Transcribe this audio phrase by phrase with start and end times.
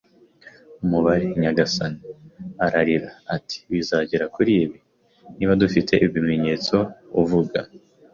[0.83, 2.01] “Umubare, nyagasani!”
[2.65, 3.09] ararira.
[3.35, 4.77] Ati: “Bizagera kuri ibi:
[5.37, 6.75] Niba dufite ibimenyetso
[7.21, 7.59] uvuga